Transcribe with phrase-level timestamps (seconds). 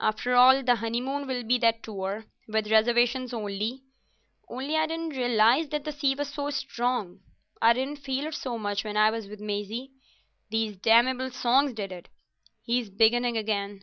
[0.00, 3.82] "After all, the honeymoon will be that tour—with reservations; only...
[4.48, 7.20] only I didn't realise that the sea was so strong.
[7.60, 9.92] I didn't feel it so much when I was with Maisie.
[10.48, 12.08] These damnable songs did it.
[12.62, 13.82] He's beginning again."